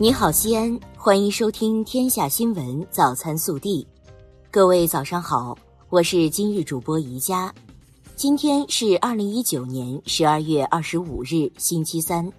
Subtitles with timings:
[0.00, 3.84] 你好，西安，欢迎收听《天下新闻早餐速递》。
[4.48, 5.58] 各位早上好，
[5.88, 7.52] 我是今日主播宜佳。
[8.14, 12.32] 今天是二零一九年十二月二十五日，星期三。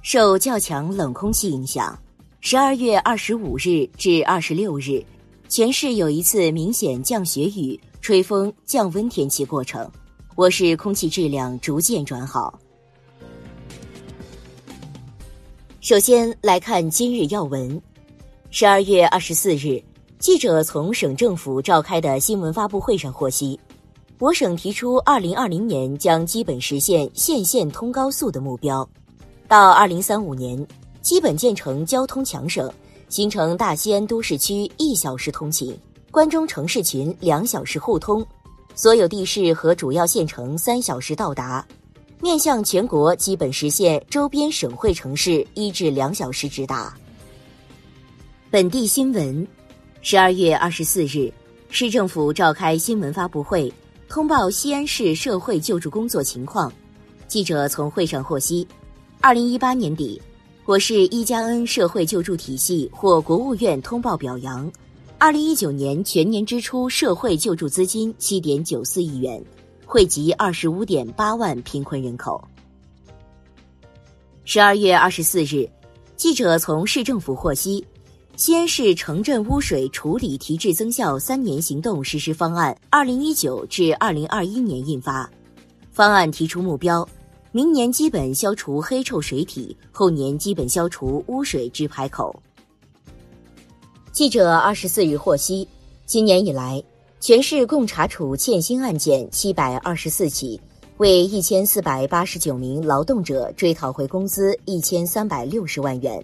[0.00, 1.98] 受较强冷空气影响，
[2.40, 5.04] 十二月二十五日至二十六日，
[5.48, 9.90] 全市有一次明显降雪雨、吹风、降温天气过程。
[10.36, 12.56] 我市空气质量逐渐转好。
[15.86, 17.80] 首先来看今日要闻。
[18.50, 19.80] 十二月二十四日，
[20.18, 23.56] 记者从省政府召开的新闻发布会上获悉，
[24.18, 28.84] 我省提出二零二零年将基本实现县县通高速的目标，
[29.46, 30.66] 到二零三五年
[31.02, 32.68] 基本建成交通强省，
[33.08, 35.72] 形成大西安都市区一小时通勤，
[36.10, 38.26] 关中城市群两小时互通，
[38.74, 41.64] 所有地市和主要县城三小时到达。
[42.20, 46.96] 面向全国，基本实现周边省会城市一至两小时直达。
[48.50, 49.46] 本地新闻：
[50.00, 51.30] 十二月二十四日，
[51.68, 53.70] 市政府召开新闻发布会，
[54.08, 56.72] 通报西安市社会救助工作情况。
[57.28, 58.66] 记者从会上获悉，
[59.20, 60.20] 二零一八年底，
[60.64, 64.70] 我市一加 N 社会救助体系获国务院通报表扬。
[65.18, 69.42] 二零一九年全年支出社会救助资金七点九四亿元。
[69.86, 72.42] 惠及二十五点八万贫困人口。
[74.44, 75.68] 十二月二十四日，
[76.16, 77.84] 记者从市政府获悉，
[78.34, 85.28] 西安市城镇污水处理提质增效三年行动实施方案（二零一九至二零二一年）印发。
[85.90, 87.08] 方案提出目标：
[87.52, 92.34] 明年基本消除黑臭水体，后年基本消除污水直排口。
[94.12, 95.66] 记者二十四日获悉，
[96.06, 96.82] 今年以来。
[97.18, 100.60] 全市共查处欠薪案件七百二十四起，
[100.98, 106.22] 为一千四百八十九名劳动者追讨回工资一千三百六十万元。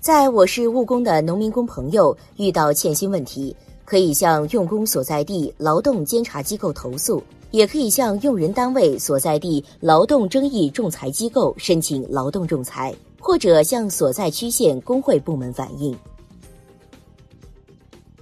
[0.00, 3.54] 在我市务工的农民工朋友遇到欠薪问题，
[3.84, 7.22] 可以向用工所在地劳动监察机构投诉，
[7.52, 15.96] 也可以向用人单位所在地劳动争议仲裁机构申请劳动仲裁，或者向所在区县工会部门反映。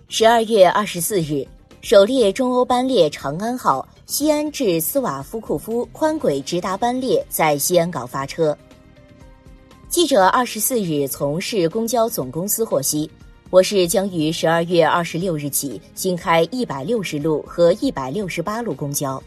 [0.06, 1.44] 十二月二十四日。
[1.84, 8.56] 首列中欧班列长安号西安至斯瓦夫库夫宽轨直达班列在西安港发车。
[9.90, 13.10] 记者二十四日从市公交总公司获悉，
[13.50, 19.22] 我市将于十二月二十六日起新开一百六十路和一百六十八路公交。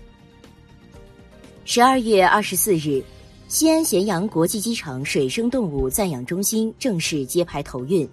[1.63, 3.03] 十二月二十四日，
[3.47, 8.09] 西安咸阳国际机场水生动物暂养中心正式揭牌投运，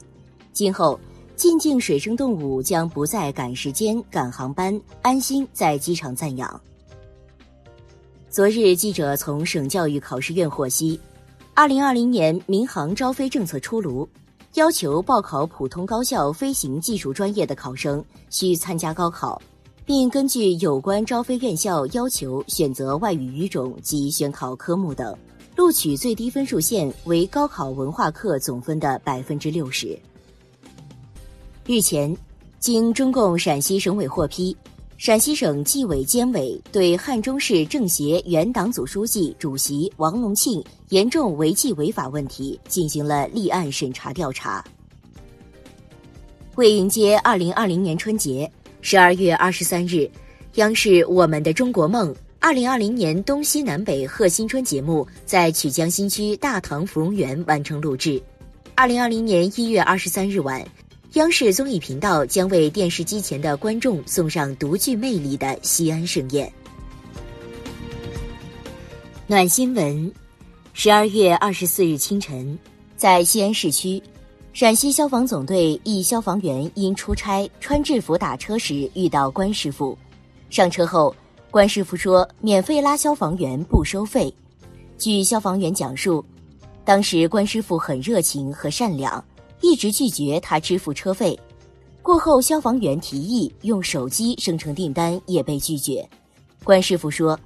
[0.52, 1.00] 今后。
[1.36, 6.60] 进境水生动物将不再赶时间、赶航班，安心在机场暂养。
[8.30, 10.98] 昨日，记者从省教育考试院获悉，
[11.52, 14.08] 二零二零年民航招飞政策出炉，
[14.54, 19.40] 要求报考普通高校飞行技术专业的考生需参加高考，
[19.84, 25.16] 并根据有关招飞院校要求选择外语语种及选考科目等，
[25.56, 29.98] 录取最低分数线为高考文化课总分的百分之六十。
[31.66, 32.14] 日前，
[32.58, 34.54] 经中共陕西省委获批，
[34.98, 44.62] 陕西省纪委监委对汉中市政协原党组书记、主席王龙庆严重违纪违法问题进行了立案审查调查。
[46.56, 48.50] 为迎接二零二零年春节，
[48.82, 50.06] 十二月二十三日，
[50.56, 58.22] 央视《我们的中国梦》二零二零年东西南北贺新春节目在曲江新区大唐芙蓉园完成录制。
[58.74, 60.62] 二零二零年一月二十三日晚。
[61.14, 66.52] 央视综艺频道将为电视机前的观众送上独具魅力的西安盛宴。
[69.28, 70.12] 暖新闻：
[70.72, 72.58] 十二月二十四日清晨，
[72.96, 74.02] 在西安市区，
[74.52, 79.96] 陕西消防总队一消防员因出差穿制服打车时遇到关师傅，
[80.50, 81.14] 上车后，
[81.48, 84.34] 关师傅说免费拉消防员不收费。
[84.98, 86.24] 据消防员讲述，
[86.84, 89.24] 当时关师傅很热情和善良。
[89.64, 91.36] 一直拒绝他支付车费，
[92.02, 96.06] 过后消防员提议用手机生成订单也被拒绝。
[96.62, 97.38] 关师傅说，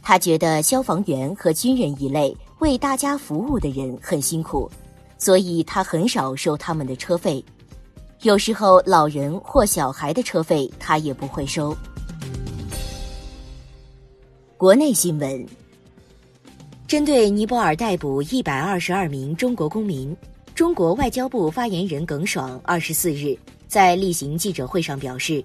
[0.00, 4.70] 他觉得消防员和军人一类为大家服务的人很辛苦，
[5.18, 7.44] 所以他很少收他们的车费。
[8.22, 11.76] 有时候老人或小孩的车费他也不会收。
[14.56, 15.44] 国内新闻，
[16.86, 20.16] 针对尼泊尔逮捕一百二十二名中国公民。
[20.54, 23.36] 中国外交部发言人耿爽二十四日
[23.66, 25.42] 在例行记者会上表示，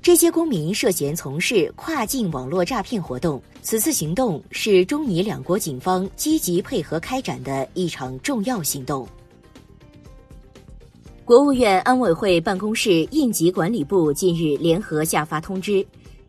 [0.00, 3.42] 这些公民涉嫌从事跨境网络诈骗活动。
[3.60, 9.04] 此次行动是中尼两国警方积极配合开展的一场重要行动。
[11.24, 15.84] 国务院安委会办公室应急管理部近日联合下发通知，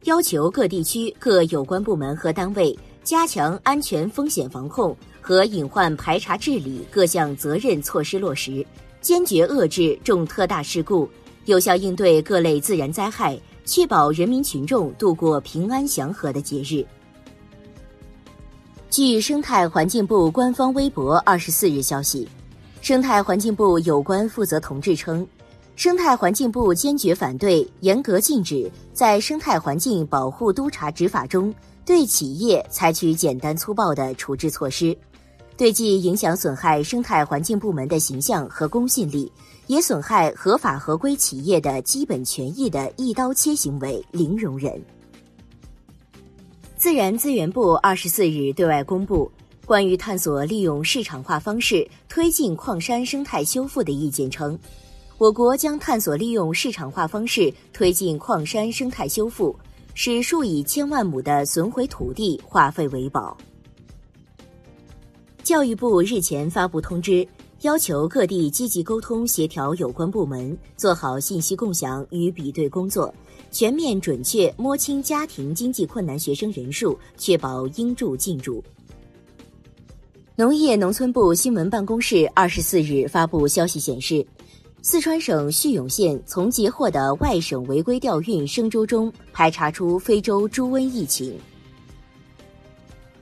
[0.05, 8.63] 要求各地区各有关部门和单位加强安全风险防控和隐患排查治理各项责任措施落实，
[8.99, 11.09] 坚决遏制重特大事故，
[11.45, 16.85] 有效应对各类自然灾害，确保人民群众度过平安祥和的节日。
[18.89, 22.27] 据生态环境部官方微博二十四日消息。
[22.81, 25.25] 生态环境部有关负责同志称，
[25.77, 31.55] 生态环境部坚决反对、严格禁止在生态环境保护督查执法中
[31.85, 34.93] 对企业采取简单粗暴的处置措施，
[35.63, 39.31] 对既影响损害生态环境部门的形象和公信力，
[39.67, 44.77] 也损害合法合规企业的基本权益的一刀切行为零容忍。
[46.75, 49.31] 自然资源部二十四日对外公布。
[49.65, 54.59] 关于探索利用市场化方式推进矿山生态修复的意见称，
[55.17, 59.57] 我国将探索利用市场化方式推进矿山生态修复，
[59.93, 63.37] 使数以千万亩的损毁土地化废为宝。
[65.43, 67.27] 教育部日前发布通知，
[67.63, 73.13] 要求各地积极沟通协调有关部门，做好信息共享与比对工作，
[73.51, 78.63] 全面准确摸清家庭经济困难学生人数，确保应助尽助。
[80.37, 84.25] 农业农村部新闻办公室二十四日发布消息显示，
[84.81, 91.37] 四川省叙永县从截获的外省违规调运生猪中排查出非洲猪瘟疫情。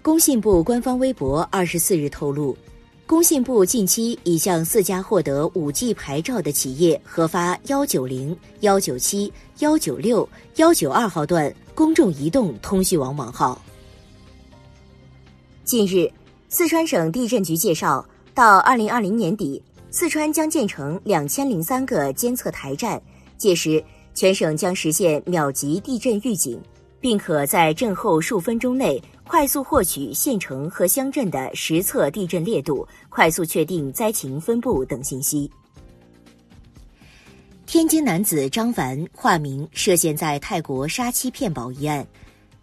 [0.02, 2.58] 工信部官方微博二十四日透露，
[3.06, 13.62] 工信部近期已向四家获得五 G 牌照的企业核发幺九零、幺九七、幺九六、幺九二号段公众移动通讯网网号。
[15.64, 16.12] 近日。
[16.54, 23.02] 四川省地震局介绍，到二零二零年底，四川将建成两千零三个监测台站，
[23.38, 23.82] 届时
[24.14, 26.62] 全省将实现秒级地震预警，
[27.00, 29.02] 并可在震后数分钟内
[29.32, 35.50] 快速获取县城和乡镇的实测地震烈度，快速确定灾情分布等信息。
[37.66, 42.06] 天津男子张凡（化名）涉嫌在泰国杀妻骗保一案，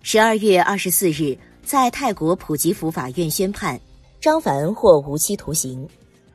[0.03, 1.35] 十二月二十四日。
[1.65, 3.81] 在泰国普吉府法院宣判，
[4.21, 5.89] 张凡获无期徒刑。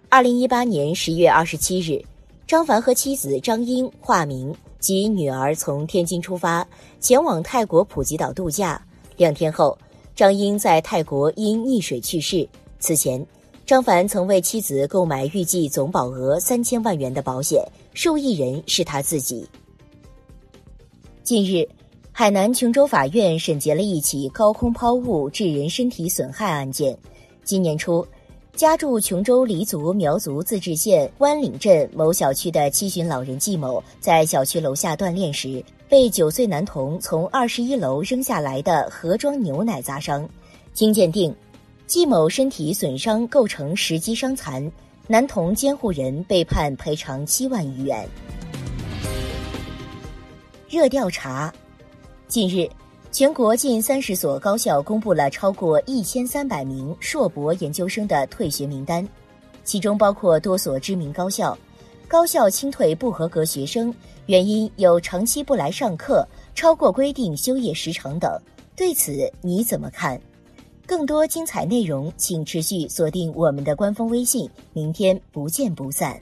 [0.10, 2.04] 二零一八年十月二十七日，
[2.48, 4.52] 张凡和妻子张英（化名）
[4.82, 6.68] 及女儿从天津出发，
[7.00, 8.84] 前往泰国普吉岛度假。
[9.16, 9.78] 两天后，
[10.16, 12.48] 张英在泰国因溺水去世。
[12.80, 13.26] 此前，
[13.66, 17.64] 张凡曾为妻子购买预计总保额三千万元的保险，
[17.94, 19.48] 受益人是他自己。
[21.24, 21.68] 近日。
[22.16, 26.96] 海南琼州法院审结了一起高空抛物致人身体损害案件。
[27.44, 28.06] 今年初，
[28.56, 40.30] 家住琼州黎族苗族自治县湾岭镇某小区的七旬老人季某，在小区楼下锻炼时，被九岁男童从二十一楼扔下来的盒装牛奶砸伤。
[40.72, 41.36] 经鉴定，
[41.88, 44.72] 季某身体损伤构成十级伤残，
[45.08, 48.08] 男童监护人被判赔偿七万余元。
[50.70, 51.52] 热调查。
[52.28, 52.70] 近日，
[53.14, 59.08] 全国近三十所高校公布了超过一千三百名硕博研究生的退学名单，
[59.64, 61.56] 其中包括多所知名高校。
[62.08, 63.94] 高校清退不合格学生，
[64.26, 68.36] 原因有长期不来上课、超过规定休业时长等。
[68.76, 70.20] 对此你怎么看？
[70.88, 74.50] 更多精彩内容，请持续锁定我们的官方微信。
[74.74, 76.20] 明天不见不散。